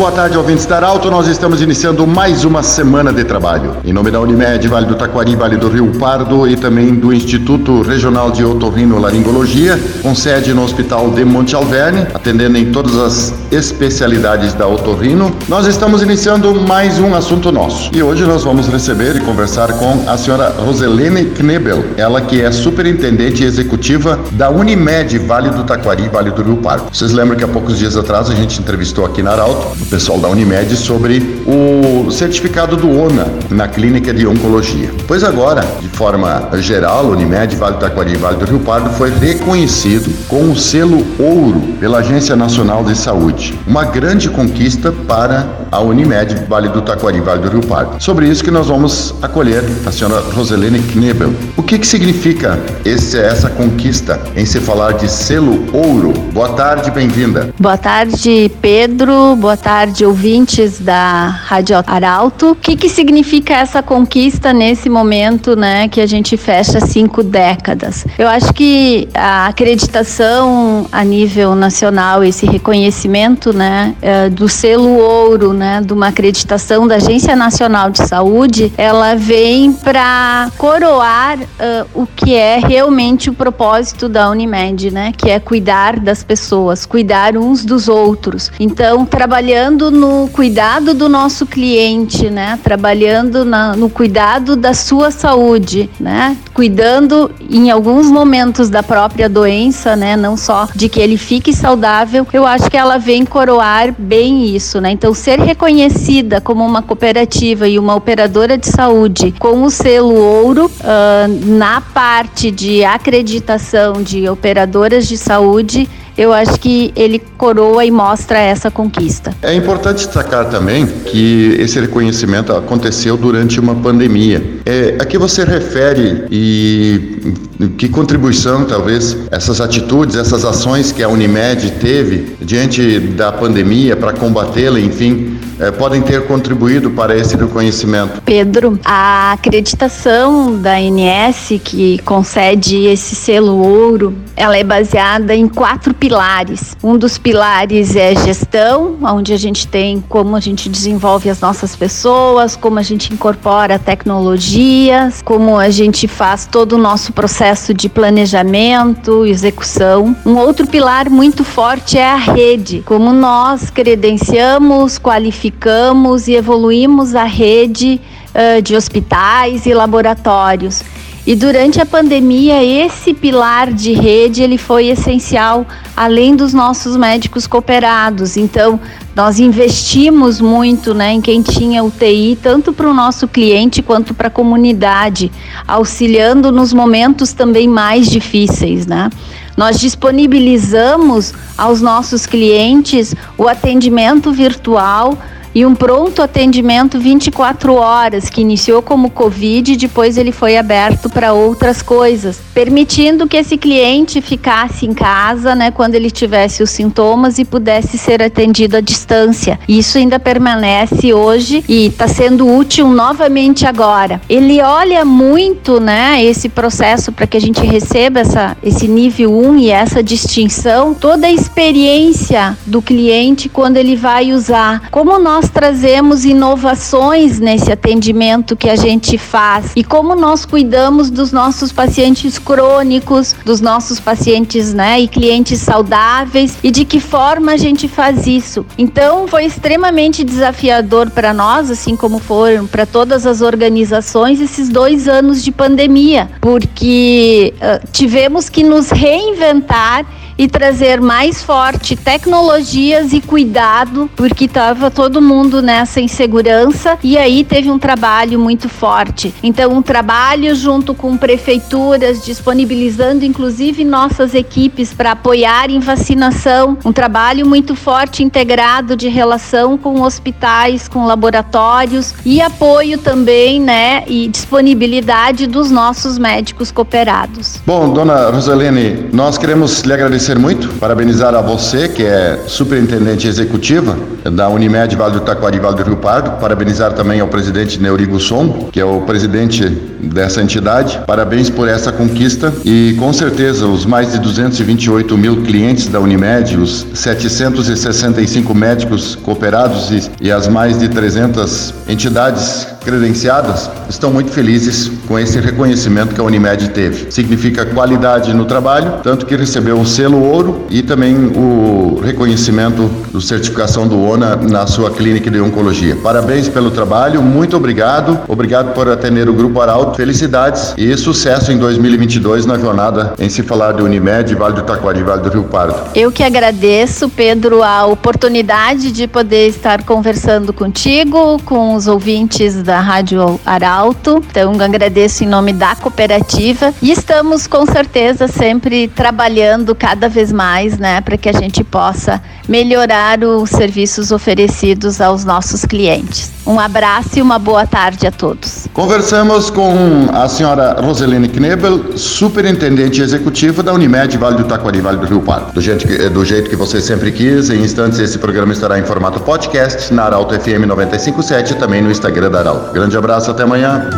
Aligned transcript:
Boa 0.00 0.10
tarde, 0.10 0.38
ouvintes 0.38 0.64
da 0.64 0.76
Arauto. 0.76 1.10
Nós 1.10 1.28
estamos 1.28 1.60
iniciando 1.60 2.06
mais 2.06 2.42
uma 2.42 2.62
semana 2.62 3.12
de 3.12 3.22
trabalho. 3.22 3.76
Em 3.84 3.92
nome 3.92 4.10
da 4.10 4.18
Unimed, 4.18 4.66
Vale 4.66 4.86
do 4.86 4.94
Taquari, 4.94 5.36
Vale 5.36 5.58
do 5.58 5.68
Rio 5.68 5.92
Pardo 5.98 6.48
e 6.48 6.56
também 6.56 6.94
do 6.94 7.12
Instituto 7.12 7.82
Regional 7.82 8.30
de 8.30 8.42
Otorrino-Laringologia, 8.42 9.78
com 10.00 10.14
sede 10.14 10.54
no 10.54 10.64
Hospital 10.64 11.10
de 11.10 11.22
Monte 11.22 11.54
Alverne, 11.54 12.06
atendendo 12.14 12.56
em 12.56 12.72
todas 12.72 12.96
as 12.96 13.34
especialidades 13.52 14.54
da 14.54 14.66
otorrino, 14.66 15.30
nós 15.48 15.66
estamos 15.66 16.02
iniciando 16.02 16.54
mais 16.62 16.98
um 16.98 17.14
assunto 17.14 17.52
nosso. 17.52 17.90
E 17.94 18.02
hoje 18.02 18.24
nós 18.24 18.42
vamos 18.42 18.68
receber 18.68 19.16
e 19.16 19.20
conversar 19.20 19.70
com 19.74 20.08
a 20.08 20.16
senhora 20.16 20.48
Roselene 20.48 21.26
Knebel, 21.26 21.84
ela 21.98 22.22
que 22.22 22.40
é 22.40 22.50
superintendente 22.50 23.44
executiva 23.44 24.18
da 24.32 24.48
Unimed 24.48 25.18
Vale 25.18 25.50
do 25.50 25.62
Taquari, 25.64 26.08
Vale 26.08 26.30
do 26.30 26.42
Rio 26.42 26.56
Pardo. 26.56 26.86
Vocês 26.90 27.12
lembram 27.12 27.36
que 27.36 27.44
há 27.44 27.48
poucos 27.48 27.78
dias 27.78 27.98
atrás 27.98 28.30
a 28.30 28.34
gente 28.34 28.58
entrevistou 28.58 29.04
aqui 29.04 29.22
na 29.22 29.32
Arauto 29.32 29.89
pessoal 29.90 30.20
da 30.20 30.28
Unimed 30.28 30.76
sobre 30.76 31.42
o 31.44 32.10
certificado 32.12 32.76
do 32.76 32.88
ONA 32.88 33.26
na 33.50 33.66
clínica 33.66 34.14
de 34.14 34.26
oncologia. 34.26 34.90
Pois 35.06 35.24
agora, 35.24 35.66
de 35.80 35.88
forma 35.88 36.48
geral, 36.58 37.06
Unimed 37.06 37.56
Vale 37.56 37.74
do 37.74 37.80
Taquari 37.80 38.12
e 38.12 38.16
Vale 38.16 38.36
do 38.36 38.44
Rio 38.44 38.60
Pardo 38.60 38.88
foi 38.90 39.10
reconhecido 39.10 40.08
com 40.28 40.50
o 40.50 40.56
selo 40.56 41.04
ouro 41.18 41.60
pela 41.80 41.98
Agência 41.98 42.36
Nacional 42.36 42.84
de 42.84 42.96
Saúde. 42.96 43.58
Uma 43.66 43.84
grande 43.84 44.30
conquista 44.30 44.92
para 44.92 45.46
a 45.72 45.80
Unimed 45.80 46.46
Vale 46.48 46.68
do 46.68 46.82
Taquari, 46.82 47.20
Vale 47.20 47.42
do 47.42 47.48
Rio 47.48 47.66
Pardo. 47.66 48.00
Sobre 48.00 48.28
isso 48.28 48.44
que 48.44 48.50
nós 48.50 48.68
vamos 48.68 49.14
acolher 49.20 49.64
a 49.84 49.90
senhora 49.90 50.20
Roselene 50.32 50.78
Knebel. 50.78 51.34
O 51.56 51.62
que, 51.62 51.78
que 51.78 51.86
significa 51.86 52.58
esse, 52.84 53.18
essa 53.18 53.50
conquista 53.50 54.20
em 54.36 54.44
se 54.46 54.60
falar 54.60 54.92
de 54.92 55.10
selo 55.10 55.66
ouro? 55.72 56.12
Boa 56.32 56.50
tarde, 56.50 56.90
bem-vinda. 56.92 57.52
Boa 57.58 57.76
tarde, 57.76 58.50
Pedro. 58.60 59.34
Boa 59.36 59.56
tarde, 59.56 59.79
ouvintes 60.04 60.78
da 60.78 61.28
Rádio 61.28 61.76
Arauto. 61.86 62.50
O 62.50 62.54
que, 62.54 62.76
que 62.76 62.88
significa 62.88 63.54
essa 63.54 63.82
conquista 63.82 64.52
nesse 64.52 64.88
momento, 64.88 65.56
né, 65.56 65.88
que 65.88 66.00
a 66.00 66.06
gente 66.06 66.36
fecha 66.36 66.80
cinco 66.80 67.22
décadas? 67.22 68.04
Eu 68.18 68.28
acho 68.28 68.52
que 68.52 69.08
a 69.14 69.46
acreditação 69.46 70.86
a 70.92 71.02
nível 71.02 71.54
nacional, 71.54 72.22
esse 72.22 72.44
reconhecimento 72.46 73.52
né, 73.52 73.94
é, 74.02 74.28
do 74.28 74.48
selo 74.48 74.98
ouro, 74.98 75.52
né, 75.52 75.80
de 75.80 75.92
uma 75.92 76.08
acreditação 76.08 76.86
da 76.86 76.96
Agência 76.96 77.34
Nacional 77.34 77.90
de 77.90 78.06
Saúde, 78.06 78.72
ela 78.76 79.14
vem 79.14 79.72
para 79.72 80.50
coroar 80.58 81.38
uh, 81.38 81.86
o 81.94 82.06
que 82.06 82.34
é 82.34 82.58
realmente 82.58 83.30
o 83.30 83.32
propósito 83.32 84.08
da 84.08 84.30
Unimed, 84.30 84.90
né, 84.90 85.12
que 85.16 85.30
é 85.30 85.40
cuidar 85.40 85.98
das 85.98 86.22
pessoas, 86.22 86.84
cuidar 86.84 87.36
uns 87.36 87.64
dos 87.64 87.88
outros. 87.88 88.50
Então, 88.60 89.04
trabalhando 89.04 89.69
no 89.70 90.28
cuidado 90.32 90.94
do 90.94 91.08
nosso 91.08 91.46
cliente, 91.46 92.30
né, 92.30 92.58
trabalhando 92.62 93.44
na, 93.44 93.76
no 93.76 93.88
cuidado 93.88 94.56
da 94.56 94.74
sua 94.74 95.10
saúde, 95.10 95.90
né, 96.00 96.36
cuidando 96.54 97.30
em 97.48 97.70
alguns 97.70 98.10
momentos 98.10 98.68
da 98.68 98.82
própria 98.82 99.28
doença, 99.28 99.94
né, 99.94 100.16
não 100.16 100.36
só 100.36 100.68
de 100.74 100.88
que 100.88 100.98
ele 101.00 101.16
fique 101.16 101.52
saudável. 101.52 102.26
Eu 102.32 102.46
acho 102.46 102.70
que 102.70 102.76
ela 102.76 102.98
vem 102.98 103.24
coroar 103.24 103.94
bem 103.96 104.54
isso, 104.54 104.80
né? 104.80 104.90
Então, 104.90 105.14
ser 105.14 105.38
reconhecida 105.38 106.40
como 106.40 106.64
uma 106.64 106.82
cooperativa 106.82 107.68
e 107.68 107.78
uma 107.78 107.94
operadora 107.94 108.56
de 108.56 108.66
saúde 108.66 109.34
com 109.38 109.62
o 109.62 109.70
selo 109.70 110.14
ouro 110.14 110.66
uh, 110.66 111.56
na 111.56 111.80
parte 111.80 112.50
de 112.50 112.84
acreditação 112.84 114.02
de 114.02 114.28
operadoras 114.28 115.06
de 115.06 115.16
saúde 115.16 115.88
eu 116.16 116.32
acho 116.32 116.58
que 116.58 116.92
ele 116.96 117.20
coroa 117.38 117.84
e 117.84 117.90
mostra 117.90 118.38
essa 118.38 118.70
conquista. 118.70 119.34
É 119.42 119.54
importante 119.54 120.06
destacar 120.06 120.48
também 120.50 120.86
que 120.86 121.56
esse 121.58 121.80
reconhecimento 121.80 122.52
aconteceu 122.52 123.16
durante 123.16 123.58
uma 123.58 123.74
pandemia. 123.74 124.42
É, 124.64 124.96
a 125.00 125.04
que 125.04 125.18
você 125.18 125.44
refere 125.44 126.26
e 126.30 127.34
que 127.76 127.88
contribuição 127.88 128.64
talvez 128.64 129.16
essas 129.30 129.60
atitudes, 129.60 130.16
essas 130.16 130.44
ações 130.44 130.92
que 130.92 131.02
a 131.02 131.08
Unimed 131.08 131.72
teve 131.72 132.36
diante 132.40 132.98
da 132.98 133.30
pandemia 133.30 133.96
para 133.96 134.12
combatê-la, 134.12 134.80
enfim, 134.80 135.38
é, 135.60 135.70
podem 135.70 136.00
ter 136.00 136.26
contribuído 136.26 136.90
para 136.90 137.14
esse 137.14 137.36
reconhecimento? 137.36 138.22
Pedro, 138.22 138.80
a 138.82 139.32
acreditação 139.32 140.58
da 140.58 140.76
ANS 140.76 141.60
que 141.62 141.98
concede 141.98 142.86
esse 142.86 143.14
selo 143.14 143.58
ouro, 143.58 144.14
ela 144.34 144.56
é 144.56 144.64
baseada 144.64 145.34
em 145.34 145.46
quatro 145.46 145.92
pilares. 145.92 146.74
Um 146.82 146.96
dos 146.96 147.18
pilares 147.18 147.94
é 147.94 148.14
gestão, 148.14 148.96
onde 149.02 149.34
a 149.34 149.36
gente 149.36 149.68
tem 149.68 150.02
como 150.08 150.34
a 150.34 150.40
gente 150.40 150.68
desenvolve 150.68 151.28
as 151.28 151.40
nossas 151.40 151.76
pessoas, 151.76 152.56
como 152.56 152.78
a 152.78 152.82
gente 152.82 153.12
incorpora 153.12 153.78
tecnologias, 153.78 155.20
como 155.22 155.58
a 155.58 155.68
gente 155.68 156.08
faz 156.08 156.46
todo 156.46 156.72
o 156.72 156.78
nosso 156.78 157.12
processo 157.12 157.74
de 157.74 157.88
planejamento, 157.88 159.26
execução. 159.26 160.16
Um 160.24 160.36
outro 160.36 160.66
pilar 160.66 161.10
muito 161.10 161.44
forte 161.44 161.98
é 161.98 162.10
a 162.10 162.16
rede, 162.16 162.82
como 162.86 163.12
nós 163.12 163.68
credenciamos, 163.68 164.98
qualificamos 164.98 165.49
diversificamos 165.50 166.28
e 166.28 166.34
evoluímos 166.34 167.14
a 167.14 167.24
rede 167.24 168.00
uh, 168.34 168.62
de 168.62 168.76
hospitais 168.76 169.66
e 169.66 169.74
laboratórios. 169.74 170.82
E 171.26 171.36
durante 171.36 171.80
a 171.80 171.86
pandemia, 171.86 172.64
esse 172.64 173.12
pilar 173.12 173.72
de 173.72 173.92
rede 173.92 174.42
ele 174.42 174.56
foi 174.56 174.86
essencial, 174.86 175.66
além 175.94 176.34
dos 176.34 176.54
nossos 176.54 176.96
médicos 176.96 177.46
cooperados. 177.46 178.38
Então, 178.38 178.80
nós 179.14 179.38
investimos 179.38 180.40
muito 180.40 180.94
né, 180.94 181.12
em 181.12 181.20
quem 181.20 181.42
tinha 181.42 181.84
UTI, 181.84 182.38
tanto 182.42 182.72
para 182.72 182.88
o 182.88 182.94
nosso 182.94 183.28
cliente 183.28 183.82
quanto 183.82 184.14
para 184.14 184.28
a 184.28 184.30
comunidade, 184.30 185.30
auxiliando 185.68 186.50
nos 186.50 186.72
momentos 186.72 187.34
também 187.34 187.68
mais 187.68 188.10
difíceis. 188.10 188.86
Né? 188.86 189.10
Nós 189.58 189.78
disponibilizamos 189.78 191.34
aos 191.56 191.82
nossos 191.82 192.24
clientes 192.24 193.14
o 193.36 193.46
atendimento 193.46 194.32
virtual 194.32 195.18
e 195.54 195.66
um 195.66 195.74
pronto 195.74 196.22
atendimento 196.22 196.98
24 196.98 197.74
horas, 197.74 198.28
que 198.28 198.40
iniciou 198.40 198.82
como 198.82 199.10
Covid 199.10 199.72
e 199.72 199.76
depois 199.76 200.16
ele 200.16 200.32
foi 200.32 200.56
aberto 200.56 201.08
para 201.08 201.32
outras 201.32 201.82
coisas, 201.82 202.40
permitindo 202.54 203.26
que 203.26 203.36
esse 203.36 203.56
cliente 203.56 204.20
ficasse 204.20 204.86
em 204.86 204.94
casa, 204.94 205.54
né, 205.54 205.70
quando 205.70 205.94
ele 205.94 206.10
tivesse 206.10 206.62
os 206.62 206.70
sintomas 206.70 207.38
e 207.38 207.44
pudesse 207.44 207.98
ser 207.98 208.22
atendido 208.22 208.76
à 208.76 208.80
distância. 208.80 209.58
Isso 209.68 209.98
ainda 209.98 210.18
permanece 210.18 211.12
hoje 211.12 211.64
e 211.68 211.86
está 211.86 212.06
sendo 212.06 212.46
útil 212.46 212.88
novamente 212.88 213.66
agora. 213.66 214.20
Ele 214.28 214.60
olha 214.62 215.04
muito, 215.04 215.80
né, 215.80 216.22
esse 216.22 216.48
processo 216.48 217.12
para 217.12 217.26
que 217.26 217.36
a 217.36 217.40
gente 217.40 217.60
receba 217.60 218.20
essa, 218.20 218.56
esse 218.62 218.86
nível 218.86 219.36
1 219.36 219.58
e 219.58 219.70
essa 219.70 220.02
distinção, 220.02 220.94
toda 220.94 221.26
a 221.26 221.32
experiência 221.32 222.56
do 222.66 222.80
cliente 222.80 223.48
quando 223.48 223.76
ele 223.76 223.96
vai 223.96 224.32
usar. 224.32 224.88
Como 224.90 225.18
nós 225.18 225.39
nós 225.40 225.48
trazemos 225.48 226.26
inovações 226.26 227.40
nesse 227.40 227.72
atendimento 227.72 228.54
que 228.54 228.68
a 228.68 228.76
gente 228.76 229.16
faz? 229.16 229.72
E 229.74 229.82
como 229.82 230.14
nós 230.14 230.44
cuidamos 230.44 231.08
dos 231.08 231.32
nossos 231.32 231.72
pacientes 231.72 232.38
crônicos, 232.38 233.34
dos 233.42 233.58
nossos 233.58 233.98
pacientes, 233.98 234.74
né, 234.74 235.00
e 235.00 235.08
clientes 235.08 235.58
saudáveis? 235.60 236.58
E 236.62 236.70
de 236.70 236.84
que 236.84 237.00
forma 237.00 237.52
a 237.52 237.56
gente 237.56 237.88
faz 237.88 238.26
isso. 238.26 238.66
Então, 238.76 239.26
foi 239.26 239.46
extremamente 239.46 240.22
desafiador 240.22 241.08
para 241.08 241.32
nós, 241.32 241.70
assim 241.70 241.96
como 241.96 242.18
foram 242.18 242.66
para 242.66 242.84
todas 242.84 243.24
as 243.24 243.40
organizações 243.40 244.42
esses 244.42 244.68
dois 244.68 245.08
anos 245.08 245.42
de 245.42 245.50
pandemia, 245.50 246.28
porque 246.38 247.54
uh, 247.56 247.88
tivemos 247.90 248.50
que 248.50 248.62
nos 248.62 248.90
reinventar 248.90 250.04
e 250.40 250.48
trazer 250.48 251.02
mais 251.02 251.42
forte 251.42 251.94
tecnologias 251.94 253.12
e 253.12 253.20
cuidado, 253.20 254.08
porque 254.16 254.46
estava 254.46 254.90
todo 254.90 255.20
mundo 255.20 255.60
nessa 255.60 256.00
insegurança 256.00 256.96
e 257.02 257.18
aí 257.18 257.44
teve 257.44 257.70
um 257.70 257.78
trabalho 257.78 258.38
muito 258.38 258.66
forte. 258.66 259.34
Então, 259.42 259.70
um 259.70 259.82
trabalho 259.82 260.54
junto 260.54 260.94
com 260.94 261.14
prefeituras, 261.14 262.24
disponibilizando 262.24 263.22
inclusive 263.22 263.84
nossas 263.84 264.34
equipes 264.34 264.94
para 264.94 265.10
apoiar 265.10 265.68
em 265.68 265.78
vacinação, 265.78 266.78
um 266.86 266.92
trabalho 266.92 267.46
muito 267.46 267.74
forte 267.74 268.22
integrado 268.22 268.96
de 268.96 269.10
relação 269.10 269.76
com 269.76 270.00
hospitais, 270.00 270.88
com 270.88 271.04
laboratórios 271.04 272.14
e 272.24 272.40
apoio 272.40 272.96
também, 272.96 273.60
né, 273.60 274.04
e 274.06 274.26
disponibilidade 274.26 275.46
dos 275.46 275.70
nossos 275.70 276.16
médicos 276.16 276.70
cooperados. 276.70 277.60
Bom, 277.66 277.92
dona 277.92 278.30
Rosalene, 278.30 279.10
nós 279.12 279.36
queremos 279.36 279.82
lhe 279.82 279.92
agradecer 279.92 280.29
muito, 280.38 280.68
parabenizar 280.78 281.34
a 281.34 281.40
você, 281.40 281.88
que 281.88 282.02
é 282.04 282.44
superintendente 282.46 283.26
executiva 283.26 283.96
da 284.24 284.48
Unimed 284.48 284.94
Vale 284.94 285.14
do 285.14 285.20
Taquari 285.20 285.58
Vale 285.58 285.76
do 285.76 285.82
Rio 285.82 285.96
Pardo. 285.96 286.38
Parabenizar 286.40 286.92
também 286.92 287.20
ao 287.20 287.28
presidente 287.28 287.80
Neurigo 287.80 288.20
Som, 288.20 288.68
que 288.70 288.78
é 288.78 288.84
o 288.84 289.00
presidente 289.02 289.89
dessa 290.02 290.42
entidade. 290.42 291.00
Parabéns 291.06 291.50
por 291.50 291.68
essa 291.68 291.92
conquista 291.92 292.52
e 292.64 292.94
com 292.98 293.12
certeza 293.12 293.66
os 293.66 293.84
mais 293.84 294.12
de 294.12 294.18
228 294.18 295.16
mil 295.16 295.42
clientes 295.42 295.88
da 295.88 296.00
Unimed, 296.00 296.56
os 296.56 296.86
765 296.94 298.54
médicos 298.54 299.14
cooperados 299.14 299.90
e, 299.90 300.10
e 300.20 300.30
as 300.30 300.48
mais 300.48 300.78
de 300.78 300.88
300 300.88 301.74
entidades 301.88 302.66
credenciadas 302.84 303.70
estão 303.88 304.10
muito 304.12 304.30
felizes 304.30 304.90
com 305.06 305.18
esse 305.18 305.38
reconhecimento 305.40 306.14
que 306.14 306.20
a 306.20 306.24
Unimed 306.24 306.70
teve. 306.70 307.10
Significa 307.10 307.66
qualidade 307.66 308.32
no 308.32 308.44
trabalho, 308.44 308.94
tanto 309.02 309.26
que 309.26 309.36
recebeu 309.36 309.78
o 309.78 309.86
selo 309.86 310.22
ouro 310.22 310.64
e 310.70 310.82
também 310.82 311.14
o 311.14 312.00
reconhecimento 312.02 312.90
do 313.12 313.20
certificação 313.20 313.86
do 313.86 314.00
ONA 314.00 314.36
na 314.36 314.66
sua 314.66 314.90
clínica 314.90 315.30
de 315.30 315.40
oncologia. 315.40 315.96
Parabéns 315.96 316.48
pelo 316.48 316.70
trabalho, 316.70 317.22
muito 317.22 317.56
obrigado. 317.56 318.18
Obrigado 318.28 318.72
por 318.74 318.88
atender 318.88 319.28
o 319.28 319.32
Grupo 319.32 319.60
Arauto. 319.60 319.89
Felicidades 319.94 320.74
e 320.76 320.96
sucesso 320.96 321.52
em 321.52 321.58
2022 321.58 322.46
na 322.46 322.58
jornada 322.58 323.14
em 323.18 323.28
se 323.28 323.42
falar 323.42 323.72
de 323.72 323.82
Unimed, 323.82 324.34
Vale 324.34 324.54
do 324.54 324.62
Taquari, 324.62 325.02
Vale 325.02 325.22
do 325.22 325.30
Rio 325.30 325.44
Pardo. 325.44 325.74
Eu 325.94 326.10
que 326.10 326.22
agradeço, 326.22 327.08
Pedro, 327.08 327.62
a 327.62 327.86
oportunidade 327.86 328.92
de 328.92 329.06
poder 329.06 329.48
estar 329.48 329.82
conversando 329.84 330.52
contigo, 330.52 331.40
com 331.44 331.74
os 331.74 331.86
ouvintes 331.86 332.62
da 332.62 332.80
Rádio 332.80 333.40
Arauto. 333.44 334.22
Então, 334.30 334.52
agradeço 334.60 335.24
em 335.24 335.26
nome 335.26 335.52
da 335.52 335.74
cooperativa 335.74 336.72
e 336.82 336.90
estamos 336.90 337.46
com 337.46 337.66
certeza 337.66 338.28
sempre 338.28 338.88
trabalhando 338.88 339.74
cada 339.74 340.08
vez 340.08 340.32
mais, 340.32 340.78
né, 340.78 341.00
para 341.00 341.16
que 341.16 341.28
a 341.28 341.32
gente 341.32 341.64
possa 341.64 342.22
melhorar 342.48 343.22
os 343.22 343.50
serviços 343.50 344.10
oferecidos 344.10 345.00
aos 345.00 345.24
nossos 345.24 345.64
clientes. 345.64 346.30
Um 346.46 346.58
abraço 346.58 347.18
e 347.18 347.22
uma 347.22 347.38
boa 347.38 347.66
tarde 347.66 348.06
a 348.06 348.10
todos. 348.10 348.66
Conversamos 348.72 349.50
com 349.50 349.79
a 350.12 350.28
senhora 350.28 350.80
Roseline 350.80 351.28
Knebel, 351.28 351.96
superintendente 351.96 353.00
executiva 353.00 353.62
da 353.62 353.72
Unimed 353.72 354.16
Vale 354.18 354.36
do 354.36 354.44
Taquari, 354.44 354.80
Vale 354.80 354.98
do 354.98 355.06
Rio 355.06 355.20
Pardo. 355.20 355.52
Do 355.52 355.60
jeito, 355.60 355.86
que, 355.86 356.08
do 356.08 356.24
jeito 356.24 356.50
que 356.50 356.56
você 356.56 356.80
sempre 356.80 357.12
quis, 357.12 357.50
em 357.50 357.62
instantes 357.62 357.98
esse 357.98 358.18
programa 358.18 358.52
estará 358.52 358.78
em 358.78 358.84
formato 358.84 359.20
podcast 359.20 359.92
na 359.92 360.04
Arauto 360.04 360.34
FM 360.34 360.66
957 360.66 361.52
e 361.52 361.56
também 361.56 361.82
no 361.82 361.90
Instagram 361.90 362.30
da 362.30 362.40
Arauto. 362.40 362.72
Grande 362.72 362.96
abraço, 362.96 363.30
até 363.30 363.42
amanhã. 363.42 363.88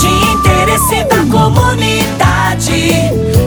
De 0.00 0.06
interesse 0.06 1.04
da 1.04 1.24
comunidade, 1.30 2.92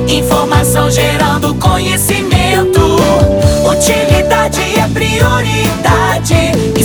informação 0.07 0.89
gerando 0.89 1.55
conhecimento. 1.55 2.81
Utilidade 3.69 4.61
é 4.61 4.87
prioridade. 4.93 6.75